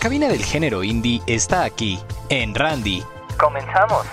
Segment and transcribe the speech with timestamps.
[0.00, 1.98] Cabina del género indie está aquí,
[2.30, 3.02] en Randy.
[3.38, 4.06] Comenzamos.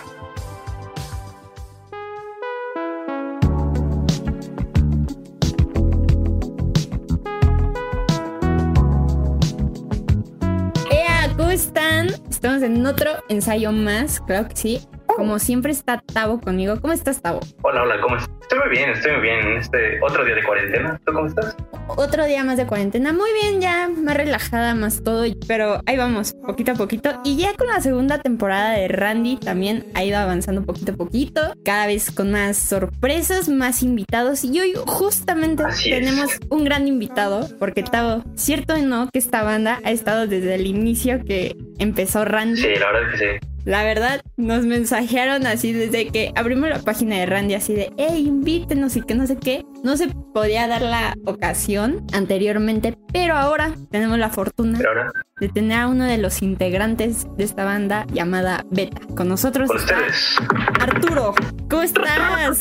[11.37, 12.07] ¿Cómo están?
[12.29, 14.87] Estamos en otro ensayo más, claro que sí.
[15.17, 16.79] Como siempre está Tavo conmigo.
[16.79, 17.39] ¿Cómo estás, Tavo?
[17.63, 18.29] Hola, hola, ¿cómo estás?
[18.43, 21.01] Estoy muy bien, estoy muy bien en este otro día de cuarentena.
[21.07, 21.55] ¿Tú cómo estás?
[21.87, 23.13] Otro día más de cuarentena.
[23.13, 25.25] Muy bien, ya más relajada, más todo.
[25.47, 27.19] Pero ahí vamos, poquito a poquito.
[27.23, 31.41] Y ya con la segunda temporada de Randy también ha ido avanzando poquito a poquito.
[31.65, 34.43] Cada vez con más sorpresas, más invitados.
[34.43, 35.99] Y hoy justamente Así es.
[35.99, 37.49] tenemos un gran invitado.
[37.57, 42.23] Porque Tavo, cierto o no que esta banda ha estado desde el inicio que empezó
[42.23, 42.61] Randy.
[42.61, 43.47] Sí, la verdad es que sí.
[43.67, 48.23] La verdad, nos mensajearon así desde que abrimos la página de Randy, así de, hey,
[48.25, 49.65] invítenos y que no sé qué.
[49.83, 55.79] No se podía dar la ocasión anteriormente, pero ahora tenemos la fortuna ahora, de tener
[55.79, 59.01] a uno de los integrantes de esta banda llamada Beta.
[59.17, 60.37] Con nosotros con está ustedes.
[60.79, 61.35] Arturo.
[61.69, 62.59] ¿Cómo estás?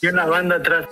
[0.00, 0.86] y una banda atrás.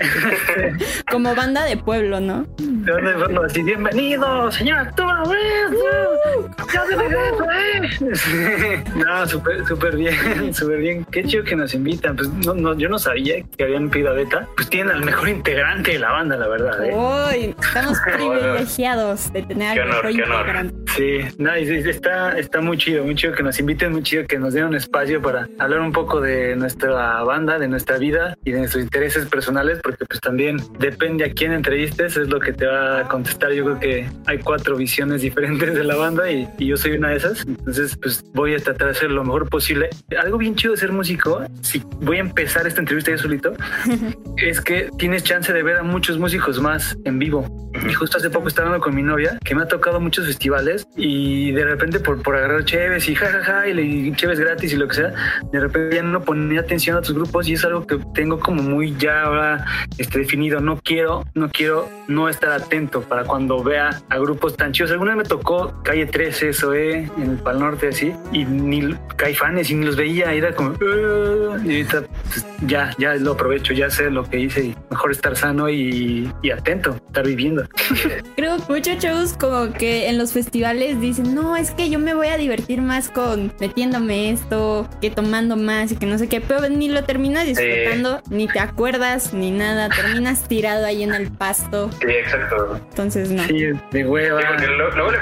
[1.10, 2.46] Como banda de pueblo, ¿no?
[2.58, 4.88] De dónde verlo así, bienvenido, señor.
[4.98, 6.48] ¡Uh!
[6.72, 8.84] ¡Ya de regreso, eh!
[8.94, 11.04] No, súper, súper bien, súper bien.
[11.06, 12.16] Qué chido que nos invitan.
[12.16, 14.48] Pues no, no, yo no sabía que habían pedido a Beta.
[14.56, 16.84] Pues tienen al mejor integrante de la banda, la verdad.
[16.84, 16.92] ¿eh?
[16.94, 20.79] Hoy estamos privilegiados de tener al mejor integrante.
[20.96, 24.54] Sí, sí, está, está muy chido, muy chido que nos inviten, muy chido que nos
[24.54, 28.58] den un espacio para hablar un poco de nuestra banda, de nuestra vida y de
[28.58, 33.00] nuestros intereses personales, porque pues también depende a quién entrevistes, es lo que te va
[33.00, 33.52] a contestar.
[33.52, 37.10] Yo creo que hay cuatro visiones diferentes de la banda y, y yo soy una
[37.10, 39.90] de esas, entonces pues voy a tratar de hacer lo mejor posible.
[40.20, 43.52] Algo bien chido de ser músico, si voy a empezar esta entrevista yo solito,
[44.38, 47.69] es que tienes chance de ver a muchos músicos más en vivo.
[47.88, 50.86] Y justo hace poco estaba hablando con mi novia, que me ha tocado muchos festivales
[50.96, 54.76] y de repente por, por agarrar cheves y jajaja y, le- y cheves gratis y
[54.76, 55.12] lo que sea,
[55.52, 58.62] de repente ya no ponía atención a tus grupos y es algo que tengo como
[58.62, 59.64] muy ya ahora
[59.98, 60.60] este, definido.
[60.60, 64.90] No quiero, no quiero no estar atento para cuando vea a grupos tan chidos.
[64.90, 68.94] Alguna vez me tocó Calle 13, eso, eh, en el Pal Norte así, y ni
[69.16, 70.74] Caifanes y ni los veía, y era como...
[71.64, 75.36] Y ahorita pues, ya, ya lo aprovecho, ya sé lo que hice y mejor estar
[75.36, 77.64] sano y, y atento, estar viviendo.
[78.36, 82.14] Creo que muchos shows como que en los festivales dicen, no, es que yo me
[82.14, 86.40] voy a divertir más con metiéndome esto, que tomando más y que no sé qué,
[86.40, 91.30] pero ni lo terminas disfrutando, ni te acuerdas, ni nada, terminas tirado ahí en el
[91.30, 92.80] pasto, Sí, exacto.
[92.90, 93.42] entonces no.
[93.44, 94.40] Sí, de hueva.
[94.40, 95.18] Sí, porque luego le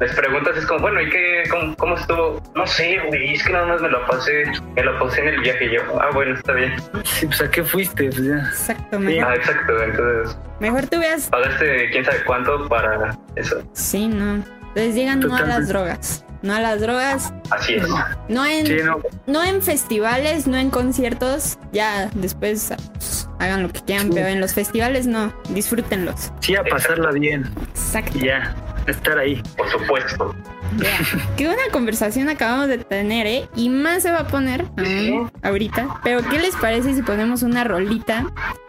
[0.00, 1.42] les preguntas, es como, bueno, ¿y qué?
[1.50, 2.42] ¿Cómo, cómo estuvo?
[2.54, 5.40] No sé, güey, es que nada más me lo pasé, me lo pasé en el
[5.40, 6.72] viaje y yo, ah, bueno, está bien.
[7.04, 8.36] Sí, pues a qué fuiste, pues ya.
[8.36, 13.62] Exacto, mejor, Ah, exacto, entonces, mejor tú veas, pagaste quién sabe cuánto para eso.
[13.72, 14.34] sí, no.
[14.68, 17.88] Entonces digan no a las drogas, no a las drogas, Así es.
[18.28, 19.00] no en, Sí, no.
[19.26, 24.12] no en festivales, no en conciertos, ya después pues, hagan lo que quieran, Sí.
[24.14, 26.30] pero en los festivales no, disfrútenlos.
[26.40, 27.50] Sí, a pasarla bien.
[27.70, 28.16] Exacto.
[28.18, 28.54] Y ya,
[28.86, 29.42] estar ahí.
[29.56, 30.34] Por supuesto.
[30.78, 30.98] Ya.
[31.36, 33.48] Qué buena conversación acabamos de tener, ¿eh?
[33.56, 36.00] Y más se va a poner aún ahorita.
[36.04, 38.26] Pero, ¿qué les parece si ponemos una rolita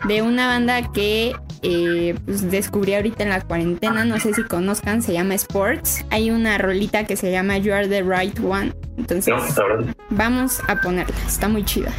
[0.07, 4.03] de una banda que eh, pues, descubrí ahorita en la cuarentena?
[4.05, 6.05] No sé si conozcan, se llama Sports.
[6.09, 8.73] Hay una rolita que se llama You Are the Right One.
[8.97, 11.15] Entonces, No, vamos a ponerla.
[11.27, 11.91] Está muy chida.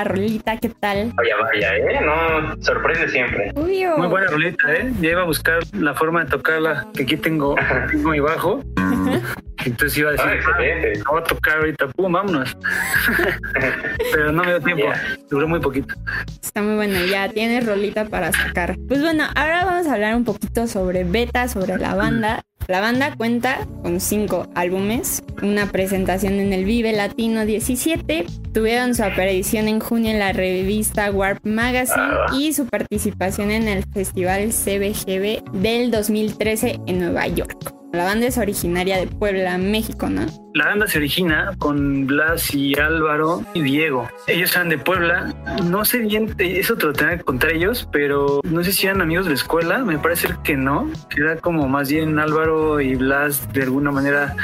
[0.00, 1.12] La rolita, ¿qué tal?
[1.14, 2.00] Vaya, vaya, ¿eh?
[2.02, 3.50] No, sorprende siempre.
[3.54, 3.96] Obvio.
[3.98, 4.90] Muy buena rolita, ¿eh?
[5.00, 7.54] Ya iba a buscar la forma de tocarla, que aquí tengo,
[7.90, 8.62] tengo mi bajo.
[9.66, 10.92] Entonces iba a decir, Ah, excelente.
[11.04, 12.56] "Ah, voy a tocar ahorita, pum, vámonos.
[14.12, 15.02] Pero no me dio tiempo, Ya.
[15.28, 15.94] duró muy poquito.
[16.42, 18.76] Está muy bueno, ya tienes rolita para sacar.
[18.88, 22.42] Pues bueno, ahora vamos a hablar un poquito sobre Beta, sobre la banda.
[22.70, 29.02] La banda cuenta con cinco álbumes, una presentación en el Vive Latino 17, tuvieron su
[29.02, 35.42] aparición en junio en la revista Warp Magazine y su participación en el festival CBGB
[35.52, 37.79] del 2013 en Nueva York.
[37.92, 40.24] La banda es originaria de Puebla, México, ¿no?
[40.54, 44.08] La banda se origina con Blas y Álvaro y Diego.
[44.28, 45.34] Ellos eran de Puebla.
[45.64, 49.00] No sé bien, eso te lo tenía que contar ellos, pero no sé si eran
[49.00, 49.78] amigos de la escuela.
[49.78, 50.88] Me parece que no.
[51.16, 54.36] Era como más bien Álvaro y Blas de alguna manera.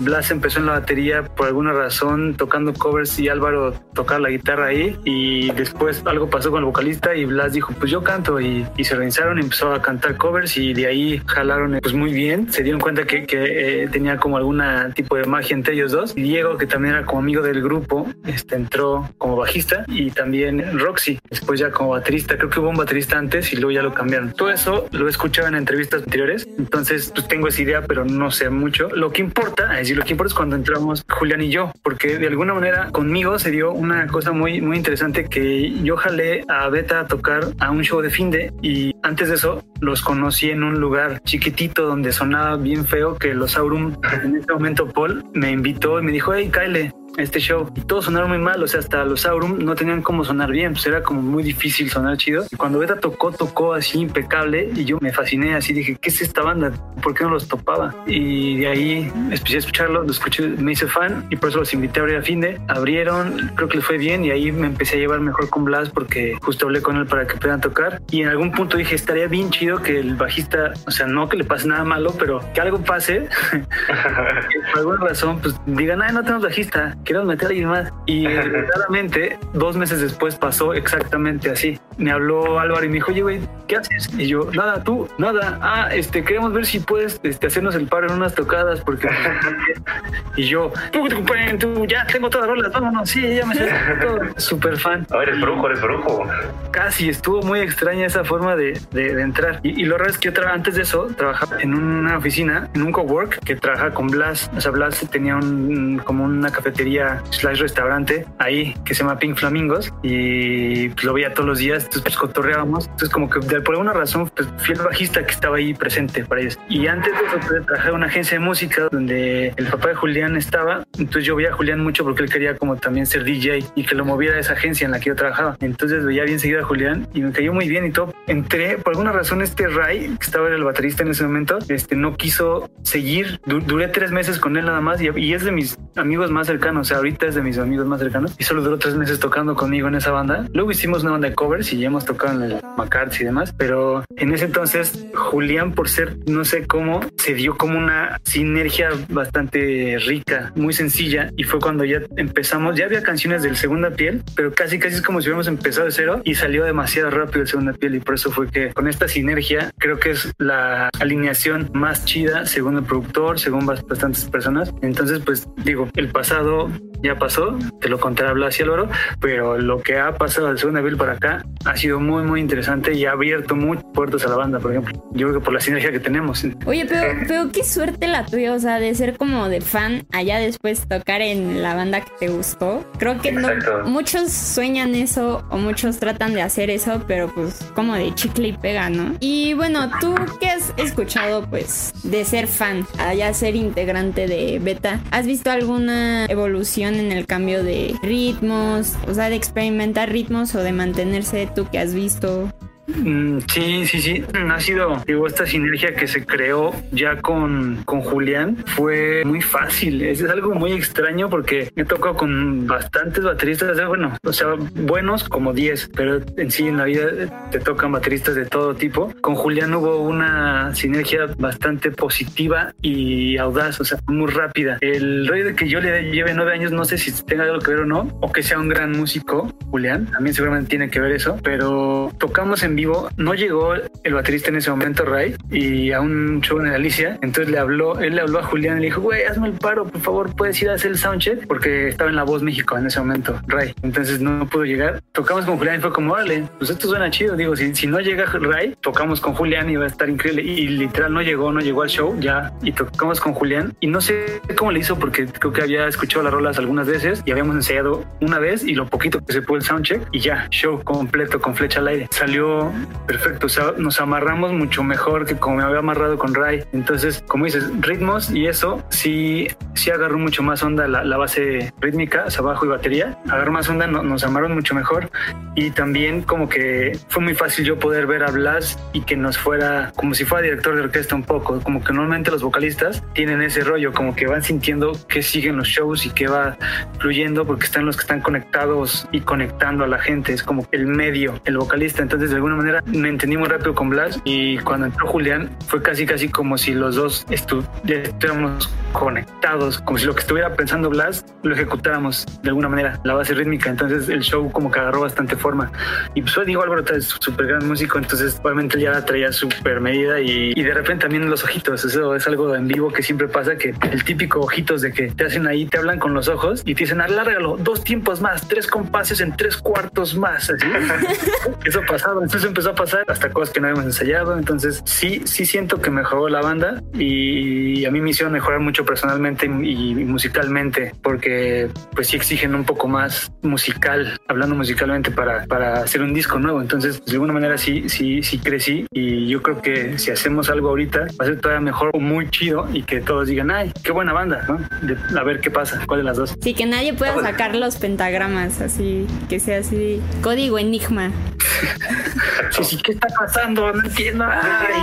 [0.00, 4.66] Blas empezó en la batería por alguna razón tocando covers y Álvaro tocaba la guitarra
[4.66, 8.66] ahí y después algo pasó con el vocalista y Blas dijo pues yo canto y,
[8.76, 12.52] y se organizaron y empezó a cantar covers y de ahí jalaron pues muy bien
[12.52, 16.14] se dieron cuenta que, que, eh, tenía como alguna tipo de magia entre ellos dos.
[16.14, 21.18] Diego que también era como amigo del grupo este entró como bajista y también Roxy
[21.28, 22.36] después ya como baterista.
[22.36, 24.32] Creo que hubo un baterista antes y luego ya lo cambiaron.
[24.32, 28.30] Todo eso lo he escuchado en entrevistas anteriores entonces pues tengo esa idea pero no
[28.30, 28.88] sé mucho.
[28.90, 32.18] Lo que importa es decir, lo que importa es cuando entramos Julián y yo, porque
[32.18, 36.68] de alguna manera conmigo se dio una cosa muy, muy interesante que yo jalé a
[36.68, 40.50] Beta a tocar a un show de fin de y antes de eso los conocí
[40.50, 45.24] en un lugar chiquitito donde sonaba bien feo que los Aurum, en ese momento Paul
[45.34, 48.66] me invitó y me dijo, hey, Kyle, este show y todos sonaron muy mal, o
[48.66, 52.16] sea, hasta los Aurum no tenían cómo sonar bien, pues era como muy difícil sonar
[52.16, 52.44] chido.
[52.50, 56.20] Y cuando Beta tocó, tocó así impecable y yo me fasciné, así dije, ¿qué es
[56.20, 56.72] esta banda?
[57.02, 57.94] ¿Por qué no los topaba?
[58.06, 61.72] Y de ahí empecé a escucharlo, lo escuché, me hice fan y por eso los
[61.74, 62.60] invité a abrir a Finde.
[62.68, 65.90] Abrieron, creo que les fue bien y ahí me empecé a llevar mejor con Blas
[65.90, 68.00] porque justo hablé con él para que puedan tocar.
[68.10, 71.36] Y en algún punto dije, estaría bien chido que el bajista, o sea, no que
[71.36, 73.28] le pase nada malo, pero que algo pase,
[74.72, 77.92] por alguna razón, pues digan, ay, no tenemos bajista, quiero meter a alguien más.
[78.06, 81.78] Y claramente, dos meses después pasó exactamente así.
[81.96, 84.10] Me habló Álvaro y me dijo, oye, güey, ¿qué haces?
[84.18, 85.58] Y yo, nada, tú, nada.
[85.62, 89.08] Ah, este, queremos ver si puedes este, hacernos el paro en unas tocadas, porque.
[90.36, 91.24] y yo, tú, tú,
[91.58, 93.68] tú, ya tengo todas las rolas, vámonos, sí, ya me sé
[94.00, 94.20] todo.
[94.36, 95.06] Súper fan.
[95.12, 96.26] Oh, eres brujo, eres brujo.
[96.70, 99.60] Casi, estuvo muy extraña esa forma de, de, de entrar.
[99.62, 102.82] Y, y, lo raro es que yo antes de eso trabajaba en una oficina, en
[102.82, 104.50] un cowork, que trabajaba con Blas.
[104.56, 106.93] O sea, Blas tenía un, como una cafetería
[107.30, 111.84] slash restaurante ahí que se llama Pink Flamingos y pues, lo veía todos los días,
[111.84, 112.84] entonces pues cotorreábamos.
[112.84, 116.24] Entonces como que de, por alguna razón pues, fui el bajista que estaba ahí presente
[116.24, 116.58] para ellos.
[116.68, 119.94] Y antes de eso pues, trabajé en una agencia de música donde el papá de
[119.94, 123.64] Julián estaba, entonces yo veía a Julián mucho porque él quería como también ser DJ
[123.74, 125.56] y que lo moviera a esa agencia en la que yo trabajaba.
[125.60, 128.14] Entonces veía bien seguido a Julián y me cayó muy bien y todo.
[128.26, 132.16] Entré, por alguna razón este Ray, que estaba el baterista en ese momento, este no
[132.16, 133.40] quiso seguir.
[133.46, 136.46] Du duré tres meses con él nada más y, y, es de mis amigos más
[136.46, 136.73] cercanos.
[136.80, 139.54] O sea, ahorita es de mis amigos más cercanos y solo duró tres meses tocando
[139.54, 140.46] conmigo en esa banda.
[140.52, 143.54] Luego hicimos una banda de covers y ya hemos tocado en el McCarthy y demás.
[143.56, 148.90] Pero en ese entonces, Julián, por ser no sé cómo, se dio como una sinergia
[149.08, 151.30] bastante rica, muy sencilla.
[151.36, 152.76] Y fue cuando ya empezamos.
[152.76, 155.92] Ya había canciones del Segunda Piel, pero casi, casi es como si hubiéramos empezado de
[155.92, 157.94] cero y salió demasiado rápido el Segunda Piel.
[157.94, 162.46] Y por eso fue que con esta sinergia creo que es la alineación más chida
[162.46, 164.72] según el productor, según bastantes personas.
[164.82, 166.93] Entonces, pues digo, el pasado Show.
[167.04, 168.88] Ya pasó, te lo contará Blas y Álvaro,
[169.20, 172.94] pero lo que ha pasado del segundo abril para acá ha sido muy, muy interesante
[172.94, 174.94] y ha abierto muchas puertas a la banda, por ejemplo.
[175.12, 176.44] Yo creo que por la sinergia que tenemos.
[176.66, 180.38] Oye, pero, pero qué suerte la tuya, o sea, de ser como de fan, allá
[180.38, 182.84] después tocar en la banda que te gustó.
[182.98, 183.48] Creo que no,
[183.84, 188.52] muchos sueñan eso o muchos tratan de hacer eso, pero pues como de chicle y
[188.54, 189.14] pega, ¿no?
[189.20, 195.00] Y bueno, tú qué has escuchado pues de ser fan, allá ser integrante de Beta,
[195.10, 200.62] ¿has visto alguna evolución en el cambio de ritmos, o sea, de experimentar ritmos o
[200.62, 202.50] de mantenerse tú que has visto?
[202.86, 204.24] Mm, Sí, sí, sí.
[204.50, 210.02] Ha sido, digo, esta sinergia que se creó ya con, con Julián fue muy fácil.
[210.02, 215.52] Es, algo muy extraño porque he tocado con bastantes bateristas, bueno, o sea, buenos como
[215.52, 219.12] 10, pero en sí en la vida te tocan bateristas de todo tipo.
[219.20, 224.78] Con Julián hubo una sinergia bastante positiva y audaz, o sea, muy rápida.
[224.80, 227.70] El rollo de que yo le lleve nueve años, no sé si tenga algo que
[227.70, 231.12] ver o no, o que sea un gran músico, Julián, también seguramente tiene que ver
[231.12, 236.00] eso, pero tocamos en vivo, no llegó el baterista en ese momento, Ray, y a
[236.00, 237.18] un show en Alicia.
[237.22, 239.86] Entonces le habló, él le habló a Julián y le dijo, güey, hazme el paro,
[239.86, 242.86] por favor, puedes ir a hacer el soundcheck, porque estaba en La Voz México en
[242.86, 243.74] ese momento, Ray.
[243.82, 245.02] Entonces no pudo llegar.
[245.12, 247.36] Tocamos con Julián y fue como, vale, pues esto suena chido.
[247.36, 250.42] Digo, si, si no llega Ray, tocamos con Julián y va a estar increíble.
[250.42, 252.52] Y literal no llegó, no llegó al show ya.
[252.62, 253.74] Y tocamos con Julián.
[253.80, 257.22] Y no sé cómo le hizo porque creo que había escuchado las rolas algunas veces
[257.24, 260.48] y habíamos ensayado una vez y lo poquito que se pudo el soundcheck y ya,
[260.50, 262.08] show completo con flecha al aire.
[262.10, 262.63] Salió
[263.06, 263.46] perfecto.
[263.46, 266.64] O sea, nos amarramos mucho mejor que como me había amarrado con Ray.
[266.72, 272.24] Entonces, como dices, ritmos y eso sí, sí agarró mucho más onda la, base rítmica,
[272.38, 273.18] o bajo y batería.
[273.30, 275.10] Agarró más onda, no- nos amaron mucho mejor.
[275.54, 279.38] Y también como que fue muy fácil yo poder ver a Blas y que nos
[279.38, 281.60] fuera como si fuera director de orquesta un poco.
[281.60, 285.68] Como que normalmente los vocalistas tienen ese rollo, como que van sintiendo que siguen los
[285.68, 286.56] shows y que va
[286.98, 290.32] fluyendo porque están los que están conectados y conectando a la gente.
[290.32, 292.02] Es como el medio, el vocalista.
[292.02, 295.82] Entonces, de alguna manera, me entendí muy rápido con Blas y cuando entró Julián fue
[295.82, 300.88] casi, casi como si los dos estu- estuviéramos conectados, como si lo que estuviera pensando
[300.90, 303.70] Blas lo ejecutáramos de alguna manera, la base rítmica.
[303.70, 305.70] Entonces, el show como que agarró bastante forma.
[306.14, 310.20] Y pues, digo, Álvaro es súper gran músico, entonces, obviamente, ya la traía súper medida
[310.20, 311.84] y, y de repente también los ojitos.
[311.84, 315.24] Eso es algo en vivo que siempre pasa, que el típico ojitos de que te
[315.26, 318.66] hacen ahí, te hablan con los ojos y te dicen, alárgalo dos tiempos más, tres
[318.66, 320.48] compases en tres cuartos más.
[320.50, 320.66] Así.
[321.64, 324.36] Eso pasaba, eso empezó a pasar hasta cosas que no habíamos ensayado.
[324.38, 328.84] Entonces, sí, sí siento que mejoró la banda y a mí me hicieron mejorar mucho
[328.84, 335.78] personalmente y, musicalmente, porque pues sí exigen un poco más musical, hablando musicalmente para, para
[335.82, 336.60] hacer un disco nuevo.
[336.60, 340.68] Entonces, de alguna manera sí, sí, sí crecí y yo creo que si hacemos algo
[340.68, 343.90] ahorita va a ser todavía mejor o muy chido y que todos digan, ay, qué
[343.90, 344.58] buena banda, ¿no?
[344.86, 346.34] De- a ver qué pasa, cuál de las dos.
[346.42, 351.10] Sí, que nadie pueda sacar los pentagramas, así, que sea así, código enigma.
[352.50, 353.72] Sí, sí, ¿qué está pasando?
[353.72, 354.24] No entiendo.
[354.28, 354.80] Ay,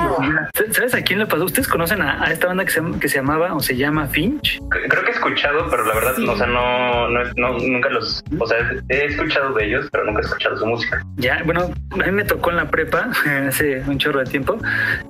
[0.72, 1.46] ¿Sabes a quién le pasó?
[1.46, 4.60] ¿Ustedes conocen a, a esta banda que se, que se llamaba o se llama Finch?
[4.70, 6.27] Creo que he escuchado, pero la verdad, Sí.
[6.27, 8.58] o sea, no, no, no- nunca los, o sea,
[8.89, 11.01] he escuchado de ellos, pero nunca he escuchado su música.
[11.17, 13.10] Ya, bueno, a mí me tocó en la prepa
[13.48, 14.58] hace un chorro de tiempo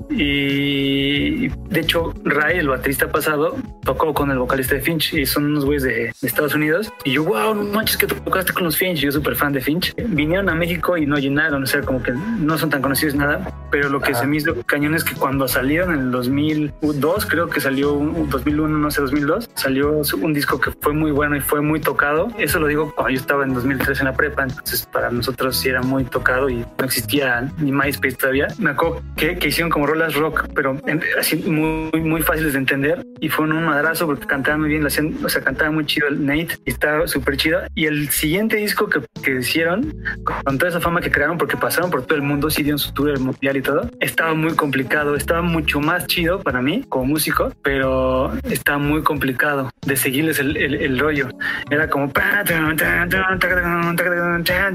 [0.09, 5.45] y de hecho Ray, el baterista pasado, tocó con el vocalista de Finch y son
[5.45, 8.77] unos güeyes de, de Estados Unidos y yo, wow, no manches que tocaste con los
[8.77, 9.93] Finch, yo súper fan de Finch.
[10.07, 13.51] Vinieron a México y no llenaron, o sea, como que no son tan conocidos nada,
[13.71, 17.47] pero lo que se me hizo cañón es que cuando salieron en el 2002, creo
[17.47, 21.41] que salió un 2001, no sé, 2002, salió un disco que fue muy bueno y
[21.41, 22.27] fue muy tocado.
[22.37, 25.69] Eso lo digo cuando yo estaba en 2003 en la prepa, entonces para nosotros sí
[25.69, 28.47] era muy tocado y no existía ni MySpace todavía.
[28.59, 32.59] Me acuerdo que, que hicieron como rolas rock, pero en- así muy, muy fáciles de
[32.59, 36.07] entender y fue un madrazo porque cantaban muy bien, hacían, o sea, cantaba muy chido
[36.07, 37.59] el Nate y estaba súper chido.
[37.75, 41.89] Y el siguiente disco que, que hicieron, con toda esa fama que crearon, porque pasaron
[41.91, 45.15] por todo el mundo, sí dieron su tour el mundial y todo, estaba muy complicado,
[45.15, 50.57] estaba mucho más chido para mí como músico, pero estaba muy complicado de seguirles el,
[50.57, 51.29] el- el rollo.
[51.69, 52.11] Era como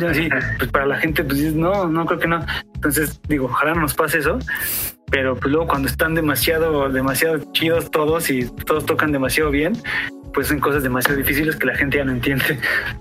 [0.09, 0.29] así,
[0.59, 2.41] pues para la gente, pues no, no creo que no.
[2.75, 4.39] Entonces digo, ojalá no nos pase eso.
[5.11, 9.75] Pero pues luego cuando están demasiado, demasiado chidos todos y todos tocan demasiado bien,
[10.35, 12.59] pues son cosas demasiado difíciles que la gente ya no entiende.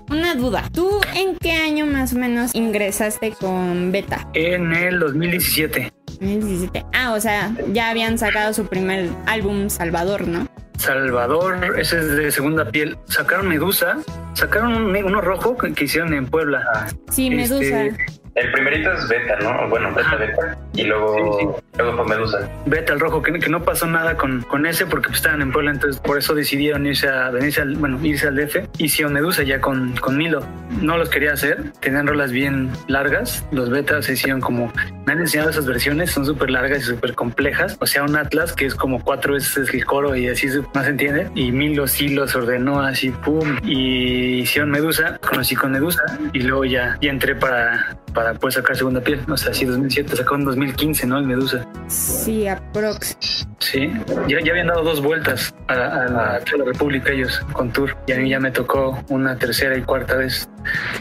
[0.08, 0.75] Una duda, ¿tú
[1.16, 4.28] en qué año más o menos ingresaste con Beta?
[4.34, 6.84] En el 2017, 2017.
[6.92, 10.46] Ah, o sea, ya habían sacado su primer álbum Salvador, ¿no?
[10.78, 12.96] Salvador, ese es de segunda piel.
[13.06, 13.96] Sacaron Medusa,
[14.34, 16.88] sacaron un- uno rojo que, que hicieron en Puebla.
[17.10, 17.84] Sí, Medusa.
[17.84, 18.04] Este,
[18.36, 19.68] El primerito es Beta, ¿no?
[19.68, 20.16] Bueno, Beta, Ajá.
[20.16, 20.58] Beta.
[20.74, 22.50] Y luego, Sí, luego fue Medusa.
[22.66, 25.52] Vete al rojo, que, que no pasó nada con, con ese porque pues, estaban en
[25.52, 28.56] Puebla, entonces por eso decidieron irse a venirse al, bueno, irse al DF.
[28.76, 30.44] Hicieron Medusa ya con, con Milo.
[30.82, 33.46] No los quería hacer, tenían rolas bien largas.
[33.52, 34.70] Los betas se hicieron como,
[35.06, 37.78] me han enseñado esas versiones, son súper largas y súper complejas.
[37.80, 40.90] O sea, un Atlas que es como cuatro veces el coro y así no se
[40.90, 41.30] entiende.
[41.34, 43.56] Y Milo sí los ordenó así, pum.
[43.64, 46.02] Y hicieron Medusa, conocí con Medusa
[46.34, 49.20] y luego ya, ya entré para, para poder sacar segunda piel.
[49.30, 51.18] O sea, sí, 2007, sacó en 2015, ¿no?
[51.18, 51.64] El Medusa.
[51.86, 53.46] Sí, aprox.
[53.58, 53.92] Sí,
[54.26, 57.94] ya, ya habían dado dos vueltas a, a la, a la República ellos con tour
[58.06, 60.48] y a mí ya me tocó una tercera y cuarta vez.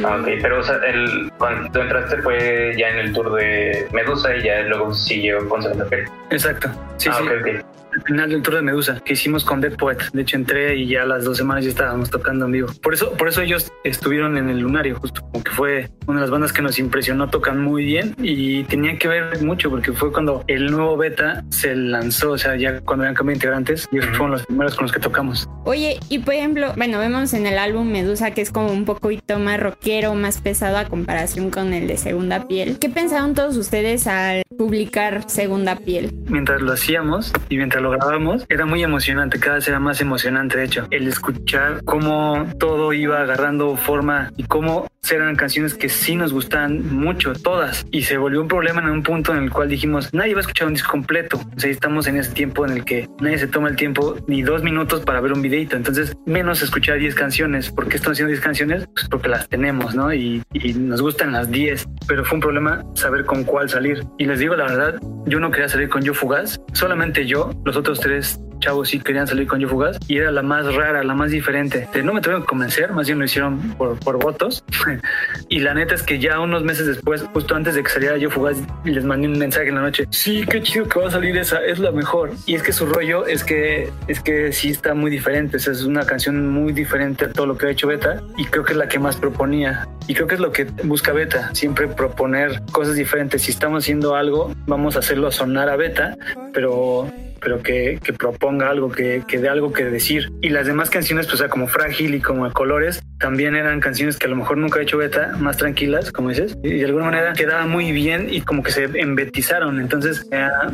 [0.04, 3.88] Ah, ok, pero o sea, el, cuando tú entraste fue ya en el tour de
[3.94, 6.06] Medusa y ya luego siguió con Segunda Piel.
[6.32, 7.28] Exacto, sí, ah, sí.
[7.28, 7.75] ok, ok.
[7.96, 9.98] Al final del tour de Medusa que hicimos con Dead Poet.
[10.14, 12.68] De hecho, entré y ya a las dos semanas ya estábamos tocando en vivo.
[12.82, 16.22] Por eso, por eso ellos estuvieron en el Lunario, justo como que fue una de
[16.22, 20.12] las bandas que nos impresionó, tocan muy bien y tenía que ver mucho porque fue
[20.12, 24.32] cuando el nuevo beta se lanzó, o sea, ya cuando habían cambiado integrantes y fueron
[24.32, 25.48] los primeros con los que tocamos.
[25.64, 29.40] Oye, y por ejemplo, bueno, vemos en el álbum Medusa que es como un poquito
[29.40, 32.78] más rockero, más pesado a comparación con el de Segunda Piel.
[32.80, 36.12] ¿Qué pensaron todos ustedes al publicar Segunda Piel?
[36.28, 40.58] Mientras lo hacíamos y mientras lo grabamos, era muy emocionante, cada vez era más emocionante,
[40.58, 46.16] de hecho, el escuchar cómo todo iba agarrando forma y cómo eran canciones que sí
[46.16, 49.70] nos gustaban mucho, todas, y se volvió un problema en un punto en el cual
[49.70, 52.72] dijimos, nadie va a escuchar un disco completo, o sea, estamos en ese tiempo en
[52.72, 56.16] el que nadie se toma el tiempo ni dos minutos para ver un videito, entonces
[56.26, 58.88] menos escuchar 10 canciones, ¿por qué están haciendo 10 canciones?
[58.94, 60.14] Pues porque las tenemos, ¿no?
[60.14, 64.26] Y, y nos gustan las 10, pero fue un problema saber con cuál salir, y
[64.26, 68.00] les digo la verdad, yo no quería salir con Yo Fugaz, solamente yo, los otros
[68.00, 71.32] tres chavos sí querían salir con Yo Fugaz y era la más rara, la más
[71.32, 71.88] diferente.
[72.04, 74.64] No me tuvieron que convencer, más bien lo hicieron por, por votos.
[75.50, 78.30] y la neta es que ya unos meses después, justo antes de que saliera Yo
[78.30, 80.06] Fugaz, les mandé un mensaje en la noche.
[80.10, 82.32] Sí, qué chido que va a salir esa, es la mejor.
[82.46, 85.58] Y es que su rollo es que es que sí está muy diferente.
[85.58, 88.74] es una canción muy diferente a todo lo que ha hecho Beta y creo que
[88.74, 89.88] es la que más proponía.
[90.08, 93.44] Y creo que es lo que busca Beta, siempre proponer cosas diferentes.
[93.44, 96.16] Si estamos haciendo algo, vamos a hacerlo sonar a Beta,
[96.54, 97.08] pero
[97.46, 100.32] pero que, que proponga algo, que, que dé algo que decir.
[100.42, 104.28] Y las demás canciones, pues, sea, como Frágil y como Colores, también eran canciones que
[104.28, 107.34] a lo mejor nunca he hecho beta, más tranquilas, como dices, y de alguna manera
[107.34, 109.80] quedaba muy bien y como que se embetizaron.
[109.80, 110.28] Entonces,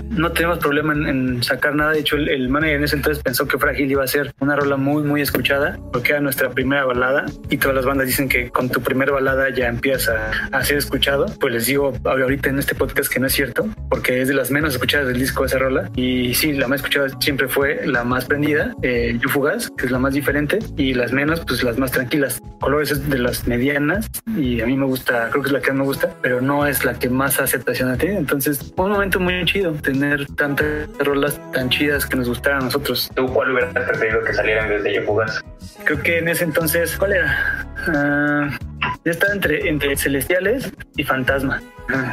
[0.09, 1.93] no tenemos problema en, sacar nada.
[1.93, 4.75] De hecho, el, manager en ese entonces pensó que Frágil iba a ser una rola
[4.75, 7.25] muy, muy escuchada, porque era nuestra primera balada.
[7.49, 11.27] Y todas las bandas dicen que con tu primera balada ya empieza a ser escuchado.
[11.39, 14.51] Pues les digo ahorita en este podcast que no es cierto, porque es de las
[14.51, 15.89] menos escuchadas del disco esa rola.
[15.95, 19.99] Y sí, la más escuchada siempre fue la más prendida, eh, Fugaz, que es la
[19.99, 22.40] más diferente, y las menos, pues las más tranquilas.
[22.59, 25.71] Colores es de las medianas y a mí me gusta, creo que es la que
[25.71, 28.17] más me gusta, pero no es la que más aceptación tiene.
[28.17, 32.65] Entonces, fue un momento muy chido tener tantas rolas tan chidas que nos gustaran a
[32.65, 33.09] nosotros.
[33.15, 35.41] ¿Tú cuál hubieras preferido que salieran desde Yo Fugaz?
[35.83, 37.65] Creo que en ese entonces, ¿cuál era?
[37.87, 38.70] Uh,
[39.05, 41.61] ya estaba entre, entre Celestiales y Fantasma.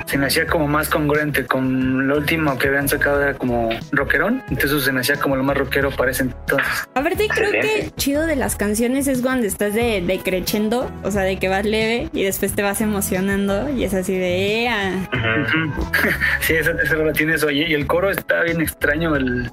[0.07, 4.43] Se me hacía como más congruente con lo último que habían sacado era como rockerón,
[4.51, 6.67] entonces se me hacía como lo más rockero para ese entonces.
[6.95, 11.23] Aparte creo que chido de las canciones es cuando estás de, de creciendo, o sea,
[11.23, 14.63] de que vas leve y después te vas emocionando y es así de...
[14.65, 15.09] Ea.
[16.41, 17.51] sí, esa, esa la tiene eso.
[17.51, 19.51] Y, el coro está bien extraño, el,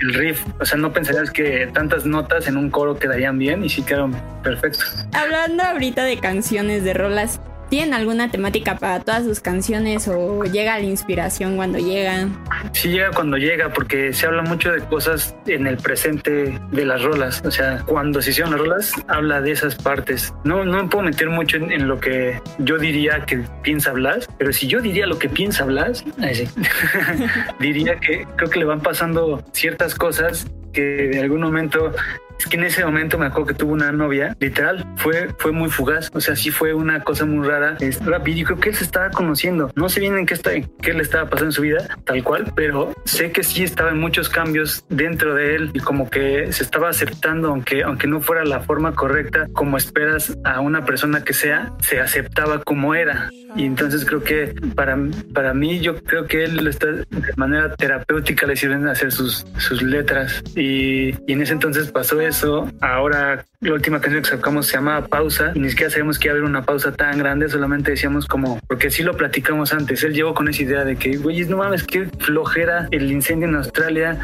[0.00, 0.42] el riff.
[0.60, 4.16] O sea, no pensarías que tantas notas en un coro quedarían bien y sí quedaron
[4.42, 5.06] perfectos.
[5.12, 10.78] Hablando ahorita de canciones, de rolas, ¿Tienen alguna temática para todas sus canciones o llega
[10.78, 12.28] la inspiración cuando llega?
[12.72, 17.02] Sí llega cuando llega porque se habla mucho de cosas en el presente de las
[17.02, 17.42] rolas.
[17.44, 20.32] O sea, cuando se hicieron las rolas, habla de esas partes.
[20.44, 24.52] No, no me puedo meter mucho en, lo que yo diría que piensa Blas, pero
[24.52, 26.04] si yo diría lo que piensa Blas,
[27.58, 31.92] diría que creo que le van pasando ciertas cosas que de algún momento
[32.38, 35.70] es que en ese momento me acuerdo que tuvo una novia, literal, fue, fue muy
[35.70, 36.10] fugaz.
[36.12, 37.76] O sea, sí fue una cosa muy rara.
[37.80, 38.38] Es rápido.
[38.38, 39.70] Yo creo que él se estaba conociendo.
[39.74, 40.50] No sé bien en qué, está,
[40.82, 43.98] qué le estaba pasando en su vida, tal cual, pero sé que sí estaba en
[43.98, 48.44] muchos cambios dentro de él y como que se estaba aceptando, aunque, aunque no fuera
[48.44, 53.30] la forma correcta, como esperas a una persona que sea, se aceptaba como era.
[53.54, 54.98] Y entonces creo que para,
[55.32, 59.82] para mí, yo creo que él está de manera terapéutica le sirven hacer sus, sus
[59.82, 60.42] letras.
[60.54, 62.70] Y, y en ese entonces pasó eso.
[62.80, 66.34] Ahora la última canción que sacamos se llama Pausa y ni siquiera sabemos que iba
[66.34, 70.12] a haber una pausa tan grande, solamente decíamos como, porque sí lo platicamos antes, él
[70.12, 74.18] llegó con esa idea de que, güey, no mames, qué flojera el incendio en Australia,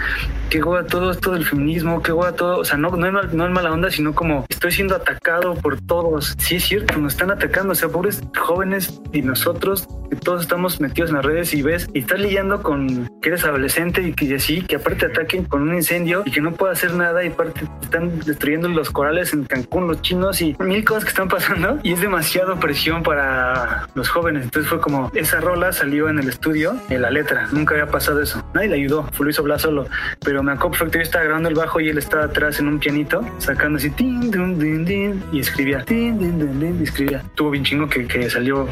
[0.50, 3.46] qué guay todo esto del feminismo, qué guay todo, o sea, no, no, es no
[3.46, 6.34] es mala onda, sino como estoy siendo atacado por todos.
[6.38, 10.80] Sí es cierto, nos están atacando, o sea, pobres jóvenes y nosotros, que todos estamos
[10.80, 14.34] metidos en las redes y ves, y estás lidiando con que eres adolescente y que
[14.34, 17.62] así, que aparte ataquen con un incendio y que no pueda hacer nada y aparte
[17.92, 21.92] están destruyendo los corales en Cancún, los chinos y mil cosas que están pasando y
[21.92, 24.44] es demasiado presión para los jóvenes.
[24.44, 28.22] Entonces fue como esa rola salió en el estudio, en la letra, nunca había pasado
[28.22, 28.42] eso.
[28.54, 29.86] Nadie le ayudó, fue Luis Obla solo,
[30.24, 32.78] pero me acuerdo perfecto, yo estaba grabando el bajo y él estaba atrás en un
[32.78, 37.22] pianito, sacando así y escribía y escribía.
[37.34, 38.68] Tuvo bien chingo que, que salió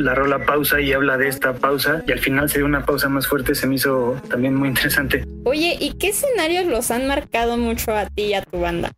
[0.00, 3.26] la pausa y habla de esta pausa y al final se dio una pausa más
[3.26, 5.24] fuerte, se me hizo también muy interesante.
[5.44, 8.92] Oye, ¿y qué escenarios los han marcado mucho a ti y a tu banda?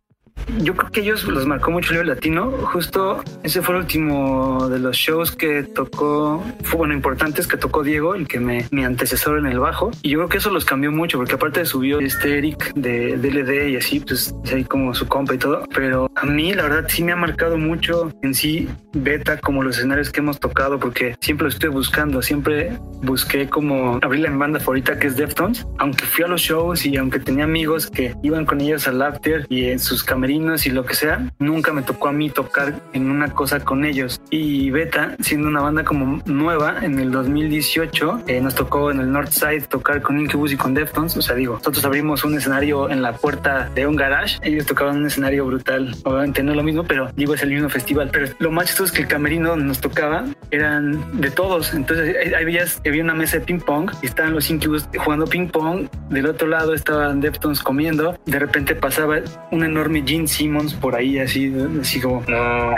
[0.59, 2.51] Yo creo que ellos los marcó mucho el latino.
[2.51, 7.83] Justo ese fue el último de los shows que tocó, fue bueno, importantes que tocó
[7.83, 9.91] Diego, el que me, mi antecesor en el bajo.
[10.01, 13.69] Y yo creo que eso los cambió mucho, porque aparte subió este Eric de DLD
[13.69, 15.63] y así, pues ahí como su compa y todo.
[15.73, 19.77] Pero a mí, la verdad, sí me ha marcado mucho en sí Beta como los
[19.77, 24.59] escenarios que hemos tocado, porque siempre lo estoy buscando, siempre busqué como abrir la banda
[24.59, 28.45] favorita que es Deftones, aunque fui a los shows y aunque tenía amigos que iban
[28.45, 32.07] con ellos al after y en sus camerinos y lo que sea, nunca me tocó
[32.07, 34.21] a mí tocar en una cosa con ellos.
[34.29, 39.11] Y Beta, siendo una banda como nueva, en el 2018 eh, nos tocó en el
[39.11, 43.01] Northside tocar con Incubus y con Deftones, o sea, digo, nosotros abrimos un escenario en
[43.01, 46.85] la puerta de un garage, ellos tocaban un escenario brutal, obviamente no es lo mismo,
[46.85, 49.65] pero digo, es el mismo festival, pero lo más chistoso es que el camerino donde
[49.65, 54.33] nos tocaba eran de todos, entonces había, había una mesa de ping pong y estaban
[54.33, 59.17] los Incubus jugando ping pong, del otro lado estaban Deftones comiendo, de repente pasaba
[59.51, 62.75] un enorme Gene Simmons por ahí así, así como no,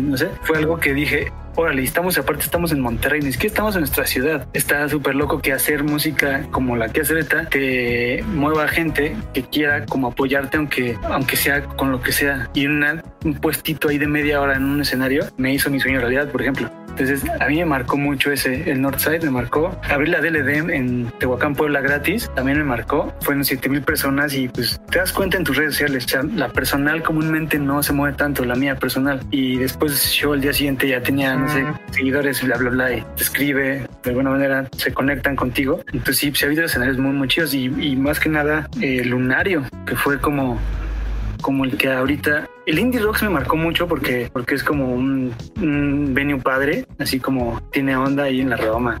[0.00, 3.74] no sé, fue algo que dije, órale, estamos, aparte estamos en Monterrey, ni siquiera estamos
[3.74, 4.46] en nuestra ciudad.
[4.54, 9.42] Está súper loco que hacer música como la que hace Beta te mueva gente que
[9.42, 12.48] quiera como apoyarte, aunque, aunque sea con lo que sea.
[12.54, 13.02] Y un
[13.42, 16.70] puestito ahí de media hora en un escenario me hizo mi sueño realidad, por ejemplo.
[16.98, 19.78] Entonces, a mí me marcó mucho ese, el Northside me marcó.
[19.88, 23.14] Abrir la DLD en Tehuacán, Puebla gratis, también me marcó.
[23.20, 26.06] Fueron 7 mil personas y pues te das cuenta en tus redes sociales.
[26.06, 29.20] O sea, la personal comúnmente no se mueve tanto, la mía personal.
[29.30, 33.04] Y después yo el día siguiente ya tenía, no sé, seguidores, bla, bla, bla, y
[33.16, 35.80] te escribe, de alguna manera se conectan contigo.
[35.92, 39.04] Entonces sí, se ha habido escenarios muy, muy chidos y, y más que nada, eh,
[39.04, 40.58] Lunario, que fue como
[41.40, 45.32] como el que ahorita el Indie Rocks me marcó mucho porque, porque es como un,
[45.56, 49.00] un venue padre, así como tiene onda ahí en la Roma.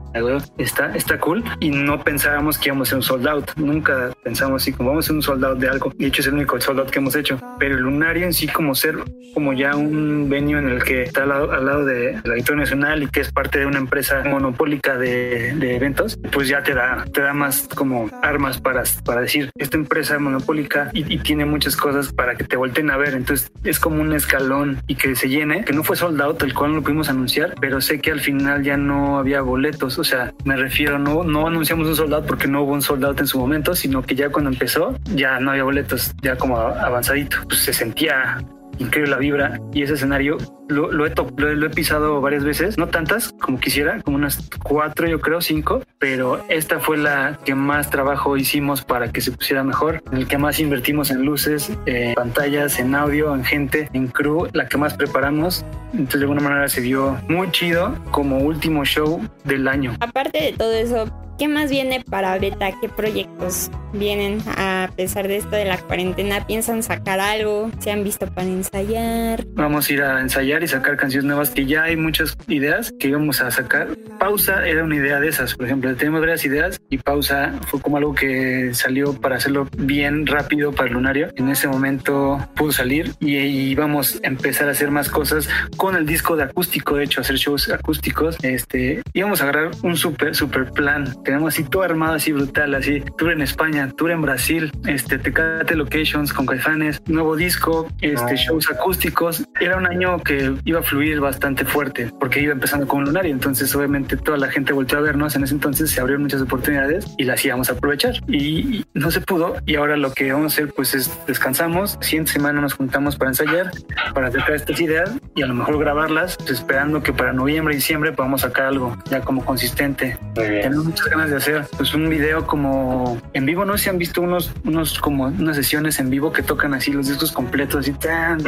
[0.58, 1.44] Está, está cool.
[1.60, 3.50] Y no pensábamos que íbamos a ser un sold out.
[3.56, 5.92] Nunca pensamos así como vamos a ser un sold out de algo.
[5.96, 7.38] De hecho, es el único sold out que hemos hecho.
[7.58, 8.98] Pero el Lunario en sí, como ser
[9.34, 12.62] como ya un venue en el que está al lado, al lado de la Auditorio
[12.62, 16.74] Nacional y que es parte de una empresa monopólica de, de, eventos, pues ya te
[16.74, 21.44] da, te da más como armas para, para decir esta empresa monopólica y, y tiene
[21.44, 23.14] muchas cosas para que te volteen a ver.
[23.14, 26.54] Entonces, es como un escalón y que se llene, que no fue sold out, el
[26.54, 30.04] cual no lo pudimos anunciar, pero sé que al final ya no había boletos, o
[30.04, 33.20] sea, me refiero, no, no anunciamos un sold out porque no hubo un sold out
[33.20, 37.38] en su momento, sino que ya cuando empezó ya no había boletos, ya como avanzadito,
[37.48, 38.38] pues se sentía
[38.78, 40.38] increíble la vibra y ese escenario
[40.68, 45.06] lo, lo, he lo, he pisado varias veces, no tantas como quisiera, como unas cuatro
[45.06, 49.64] yo creo, cinco, pero esta fue la que más trabajo hicimos para que se pusiera
[49.64, 54.08] mejor, en el que más invertimos en luces, en pantallas, en audio, en gente, en
[54.08, 58.84] crew, la que más preparamos, entonces de alguna manera se vio muy chido como último
[58.84, 59.96] show del año.
[60.00, 62.72] Aparte de todo eso, ¿Qué más viene para Beta?
[62.80, 66.44] ¿Qué proyectos vienen a pesar de esto de la cuarentena?
[66.44, 67.70] ¿Piensan sacar algo?
[67.78, 69.46] ¿Se han visto para ensayar?
[69.54, 73.06] Vamos a ir a ensayar y sacar canciones nuevas que ya hay muchas ideas que
[73.08, 73.86] íbamos a sacar.
[74.18, 75.94] Pausa era una idea de esas, por ejemplo.
[75.94, 80.88] Tenemos varias ideas y Pausa fue como algo que salió para hacerlo bien rápido para
[80.88, 81.28] el lunario.
[81.36, 86.04] En ese momento pudo salir y íbamos a empezar a hacer más cosas con el
[86.04, 88.36] disco de acústico, de hecho, hacer shows acústicos.
[88.42, 93.02] Este, íbamos a agarrar un super, super plan tenemos así todo armado, así brutal, así
[93.18, 98.70] tour en España, tour en Brasil, este Tecate Locations con Caifanes, nuevo disco, este shows
[98.70, 99.44] acústicos.
[99.60, 103.76] Era un año que iba a fluir bastante fuerte porque iba empezando con Lunario, entonces
[103.76, 105.36] obviamente toda la gente volvió a vernos.
[105.36, 109.20] En ese entonces se abrieron muchas oportunidades y las íbamos a aprovechar y, no se
[109.20, 109.56] pudo.
[109.66, 111.98] Y ahora lo que vamos a hacer pues es descansamos.
[112.00, 113.70] Siguiente semana nos juntamos para ensayar,
[114.14, 117.76] para sacar estas ideas y a lo mejor grabarlas, pues, esperando que para noviembre y
[117.76, 120.16] diciembre podamos sacar algo ya como consistente.
[120.34, 123.98] Tenemos muchas ganas de hacer pues un video como en vivo, no sé si han
[123.98, 127.92] visto unos, unos como unas sesiones en vivo que tocan así los discos completos así
[127.92, 128.40] tan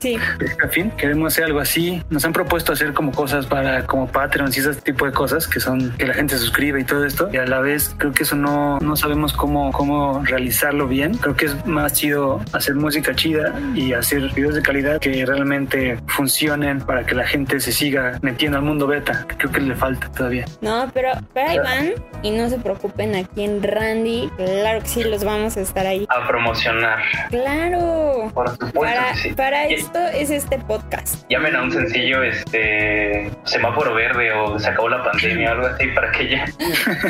[0.00, 0.16] sí.
[0.62, 2.02] En fin, queremos hacer algo así.
[2.08, 5.60] Nos han propuesto hacer como cosas para como Patreon y ese tipo de cosas que
[5.60, 7.28] son que la gente se suscribe y todo esto.
[7.30, 11.14] Y a la vez creo que eso no, no sabemos cómo, cómo realizarlo bien.
[11.18, 15.98] Creo que es más chido hacer música chida y hacer videos de calidad que realmente
[16.06, 19.26] funcionen para que la gente se siga metiendo al mundo beta.
[19.36, 20.46] Creo que le falta todavía.
[20.62, 21.81] No, pero, pero ahí
[22.22, 24.30] y no se preocupen aquí en Randy.
[24.36, 26.06] Claro que sí, los vamos a estar ahí.
[26.08, 26.98] A promocionar.
[27.30, 28.30] Claro.
[28.34, 29.32] Por supuesto Para, que sí.
[29.34, 31.24] para Y- esto es este podcast.
[31.28, 35.86] Llamen a un sencillo este semáforo verde o se acabó la pandemia o algo así
[35.88, 36.44] para que ya,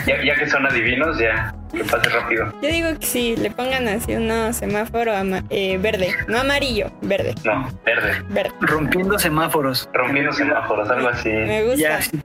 [0.07, 2.53] ya, ya que son adivinos, ya que pase rápido.
[2.63, 7.35] Yo digo que sí, le pongan así un semáforo ama- eh, verde, no amarillo, verde,
[7.45, 8.23] No, verde.
[8.29, 8.51] verde.
[8.61, 9.89] Rompiendo semáforos.
[9.93, 11.29] Rompiendo semáforos, algo así.
[11.31, 11.81] Me gusta.
[11.81, 12.21] Ya así,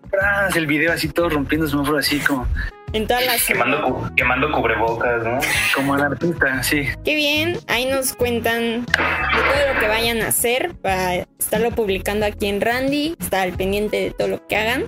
[0.56, 2.48] el video así todo rompiendo semáforos así como
[2.94, 5.40] en todas las Quemando, cu- quemando cubrebocas, ¿no?
[5.76, 6.88] Como el artista, sí.
[7.04, 12.26] Qué bien, ahí nos cuentan de todo lo que vayan a hacer para estarlo publicando
[12.26, 14.86] aquí en Randy, estar al pendiente de todo lo que hagan.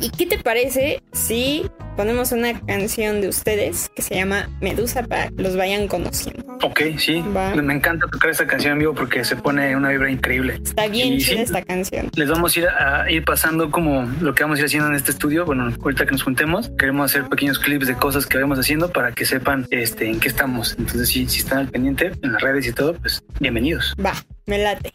[0.00, 5.28] ¿Y qué te parece si ponemos una canción de ustedes que se llama Medusa para
[5.28, 6.45] que los vayan conociendo?
[6.62, 7.22] Ok, sí.
[7.34, 7.54] Va.
[7.54, 10.60] Me encanta tocar esta canción en vivo porque se pone una vibra increíble.
[10.62, 12.10] Está bien Y chida sí, esta canción.
[12.14, 14.94] Les vamos a ir, a ir pasando como lo que vamos a ir haciendo en
[14.94, 15.44] este estudio.
[15.44, 19.12] Bueno, ahorita que nos juntemos, queremos hacer pequeños clips de cosas que vamos haciendo para
[19.12, 20.74] que sepan este, en qué estamos.
[20.78, 23.94] Entonces, sí, si están al pendiente en las redes y todo, pues bienvenidos.
[24.04, 24.14] Va,
[24.46, 24.92] me late.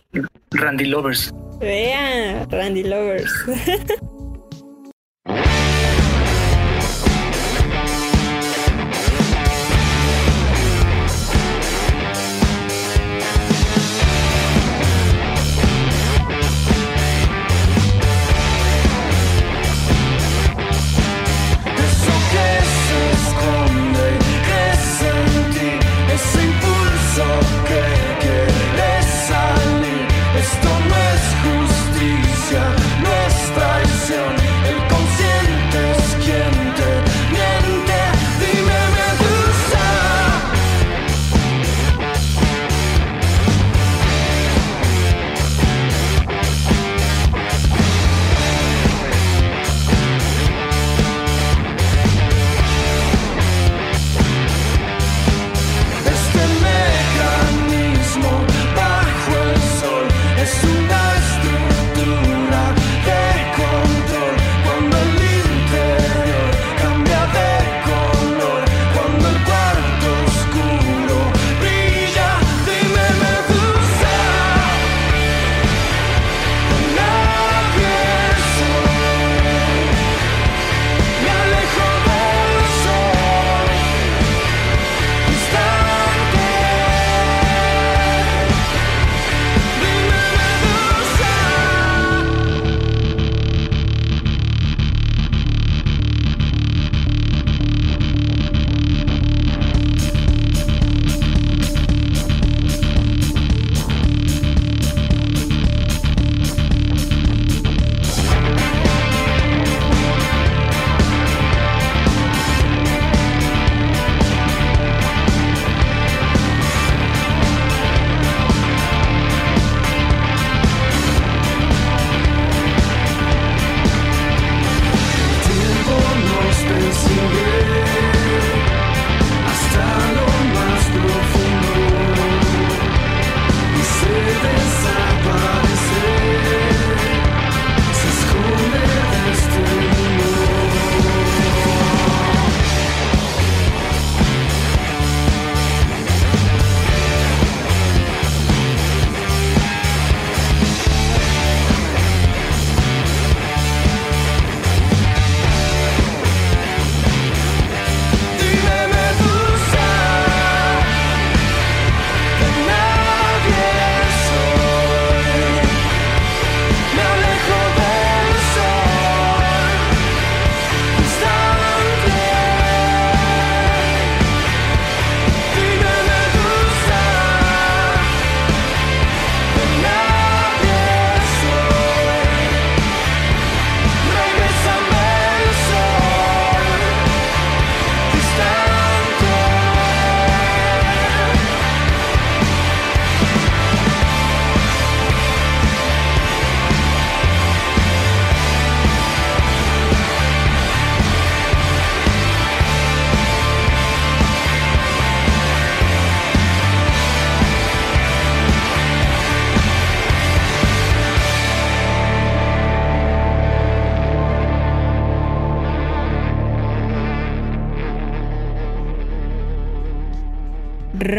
[0.51, 1.33] Randy Lovers.
[1.59, 3.33] Vea, Randy Lovers.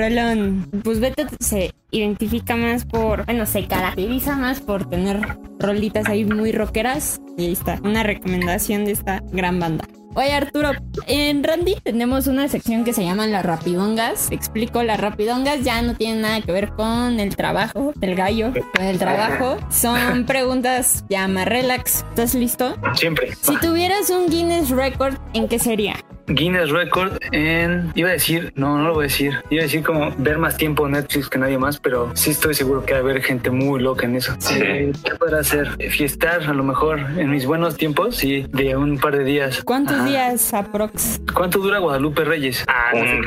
[0.03, 0.69] Rolón.
[0.83, 5.21] Pues Beto se identifica más por, bueno, se caracteriza más por tener
[5.61, 7.21] rolitas ahí muy rockeras.
[7.39, 9.85] Y ahí está, una recomendación de esta gran banda.
[10.15, 10.73] Oye Arturo,
[11.07, 14.29] en Randy tenemos una sección que se llama las rapidongas.
[14.29, 18.53] Te explico, las rapidongas ya no tienen nada que ver con el trabajo del gallo,
[18.75, 19.57] con el trabajo.
[19.71, 22.05] Son preguntas ya más relax.
[22.11, 22.77] ¿Estás listo?
[22.95, 23.35] Siempre.
[23.41, 25.95] Si tuvieras un Guinness Record, ¿en qué sería?
[26.27, 27.93] Guinness Record en.
[27.95, 29.33] Iba a decir, no, no lo voy a decir.
[29.51, 32.85] Iba a decir como ver más tiempo Netflix que nadie más, pero sí estoy seguro
[32.85, 34.35] que va a haber gente muy loca en eso.
[34.39, 34.59] Sí.
[34.63, 35.69] Eh, ¿Qué podrá hacer?
[35.91, 39.63] Fiestar, a lo mejor en mis buenos tiempos, sí, de un par de días.
[39.65, 40.07] ¿Cuántos Ajá.
[40.07, 41.21] días aprox?
[41.35, 42.65] ¿Cuánto dura Guadalupe Reyes?
[42.69, 43.21] Ah, no, sé.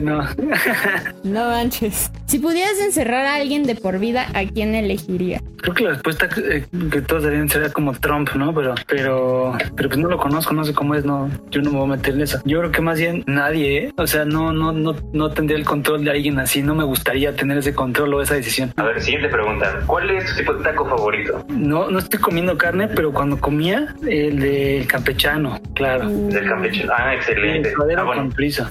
[0.00, 0.22] no, no,
[1.24, 2.10] no, manches.
[2.26, 5.40] Si pudieras encerrar a alguien de por vida, ¿a quién elegiría?
[5.58, 8.54] Creo que la respuesta que, que todos deberían ser como Trump, ¿no?
[8.54, 11.76] Pero, pero, pero pues no lo conozco, no sé cómo es, no, yo no me
[11.78, 12.40] voy a meter en eso.
[12.44, 13.92] Yo creo que más bien nadie, ¿eh?
[13.96, 17.34] o sea, no, no, no, no tendría el control de alguien así, no me gustaría
[17.34, 18.72] tener ese control o esa decisión.
[18.76, 19.80] A ver, siguiente pregunta.
[19.86, 21.44] ¿Cuál es tu tipo de taco favorito?
[21.48, 26.08] No, no estoy comiendo carne, pero cuando comía, el del campechano, claro.
[26.08, 26.86] Del Campeche.
[26.96, 27.68] Ah, excelente.
[27.70, 28.22] El suadero Ah, bueno.
[28.22, 28.68] con friso.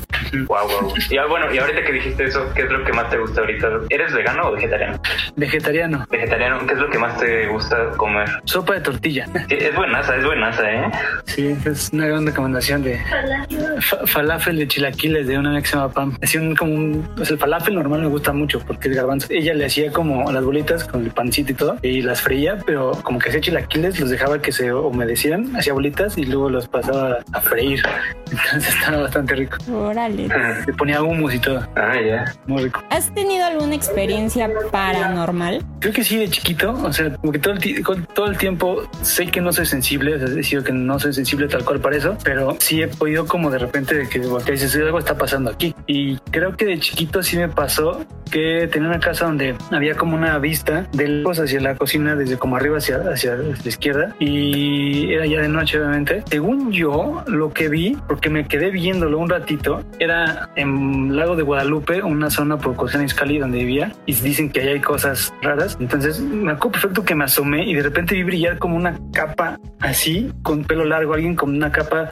[0.47, 0.93] Wow, wow.
[1.10, 3.41] Y ah, bueno, y ahorita que dijiste eso, ¿qué es lo que más te gusta
[3.41, 3.67] ahorita?
[3.89, 5.00] ¿Eres vegano o vegetariano?
[5.36, 6.06] Vegetariano.
[6.10, 8.28] Vegetariano, ¿qué es lo que más te gusta comer?
[8.45, 9.26] Sopa de tortilla.
[9.47, 10.92] Sí, es buenaza, es buenaza, ¿eh?
[11.26, 13.00] Sí, es una gran recomendación de
[13.82, 16.18] fa- falafel de chilaquiles de una amiga que se llama Pam.
[16.22, 19.28] Hacía un, como un, o sea, el falafel normal me gusta mucho porque es garbanzo.
[19.30, 22.92] Ella le hacía como las bolitas con el pancito y todo y las freía, pero
[23.04, 27.20] como que hacía chilaquiles, los dejaba que se humedecieran, hacía bolitas y luego los pasaba
[27.32, 27.82] a freír.
[28.32, 29.58] Entonces estaba bastante rico.
[29.74, 30.30] Órale.
[30.66, 32.26] Le ponía humus y todo, Ah, ya.
[32.48, 32.82] muy rico.
[32.90, 35.64] ¿Has tenido alguna experiencia paranormal?
[35.82, 39.28] Creo que sí, de chiquito, o sea, como que todo el, todo el tiempo sé
[39.28, 42.17] que no soy sensible, sea, he decidido que no soy sensible tal cual para eso,
[42.23, 45.73] pero sí he podido como de repente de que dices, algo está pasando aquí.
[45.88, 50.15] Y creo que de chiquito sí me pasó que tenía una casa donde había como
[50.15, 55.12] una vista de lejos hacia la cocina, desde como arriba hacia, hacia la izquierda, y
[55.12, 56.23] era ya de noche, obviamente.
[56.30, 61.43] Según yo, lo que vi, porque me quedé viéndolo un ratito, era en Lago de
[61.43, 65.77] Guadalupe, una zona por Cocina Iscali donde vivía, y dicen que ahí hay cosas raras.
[65.80, 69.60] Entonces me acuerdo perfecto que me asomé y de repente vi brillar como una capa
[69.82, 72.10] así, con pelo largo, alguien con una capa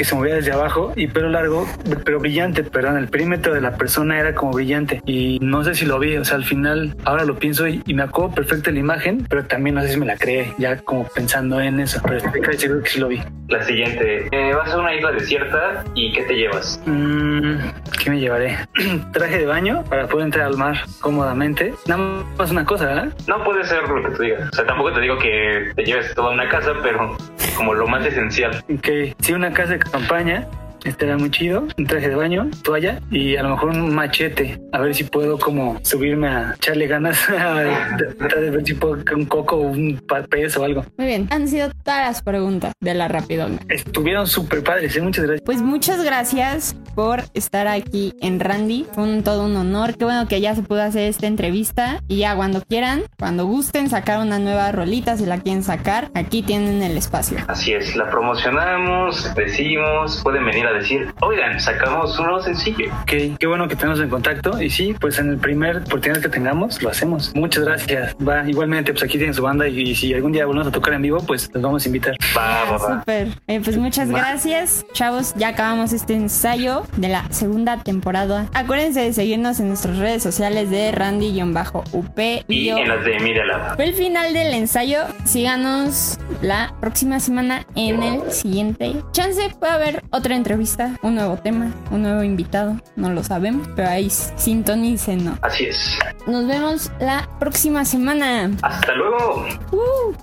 [0.00, 1.68] que se movía desde abajo y pelo largo,
[2.06, 5.84] pero brillante, perdón, el perímetro de la persona era como brillante y no sé si
[5.84, 8.76] lo vi, o sea, al final ahora lo pienso y, y me acuerdo perfecto de
[8.76, 12.00] la imagen, pero también no sé si me la creé, ya como pensando en eso,
[12.02, 13.20] pero estoy casi seguro que sí lo vi.
[13.48, 14.26] La siguiente.
[14.30, 16.80] Eh, vas a una isla desierta y ¿qué te llevas?
[16.86, 17.56] Mm,
[18.02, 18.56] ¿Qué me llevaré?
[19.12, 21.74] Traje de baño para poder entrar al mar cómodamente.
[21.86, 23.12] Nada más una cosa, ¿verdad?
[23.26, 24.48] No puede ser lo que tú digas.
[24.52, 27.16] O sea, tampoco te digo que te lleves toda una casa, pero
[27.56, 28.64] como lo más esencial.
[28.80, 30.48] Que sí, una casa de campaña.
[30.84, 34.60] Estaría muy chido, un traje de baño, toalla y a lo mejor un machete.
[34.72, 38.98] A ver si puedo como subirme a echarle ganas a tratar de ver si puedo
[39.14, 40.84] un coco o un pez o algo.
[40.96, 43.58] Muy bien, han sido todas las preguntas de la rapidona.
[43.68, 45.00] Estuvieron súper padres, ¿eh?
[45.00, 45.42] muchas gracias.
[45.44, 48.86] Pues muchas gracias por estar aquí en Randy.
[48.92, 49.96] Fue un, todo un honor.
[49.96, 52.02] Qué bueno que ya se pudo hacer esta entrevista.
[52.08, 56.42] Y ya cuando quieran, cuando gusten sacar una nueva rolita, si la quieren sacar, aquí
[56.42, 57.38] tienen el espacio.
[57.48, 62.92] Así es, la promocionamos, decimos, pueden venir a decir, oigan, sacamos un nuevo sencillo.
[63.02, 66.28] Ok, qué bueno que tenemos en contacto y sí, pues en el primer oportunidad que
[66.28, 67.32] tengamos lo hacemos.
[67.34, 68.16] Muchas gracias.
[68.26, 70.94] Va, igualmente, pues aquí tienen su banda y, y si algún día volvemos a tocar
[70.94, 72.14] en vivo, pues los vamos a invitar.
[72.36, 72.98] Va, va, va.
[73.00, 73.28] Súper.
[73.46, 74.18] Eh, pues muchas Va.
[74.18, 75.34] gracias, chavos.
[75.36, 78.46] Ya acabamos este ensayo de la segunda temporada.
[78.54, 82.18] Acuérdense de seguirnos en nuestras redes sociales de Randy-UP.
[82.48, 83.76] Y yo- en las de Media Lab.
[83.76, 84.98] Fue el final del ensayo.
[85.24, 88.96] Síganos la próxima semana en el siguiente.
[89.12, 90.59] Chance puede haber otra entrevista,
[91.02, 92.76] un nuevo tema, un nuevo invitado.
[92.96, 95.24] No lo sabemos, pero ahí sintonicen.
[95.24, 95.38] ¿no?
[95.42, 95.98] Así es.
[96.26, 98.50] Nos vemos la próxima semana.
[98.62, 99.46] Hasta luego.
[99.72, 100.14] ¡Uh!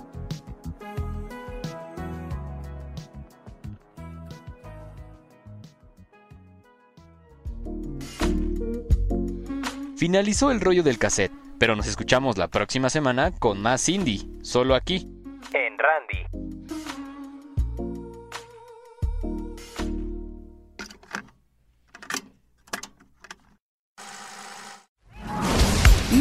[9.96, 14.76] Finalizó el rollo del cassette, pero nos escuchamos la próxima semana con más indie, solo
[14.76, 15.08] aquí.
[15.52, 16.97] En Randy.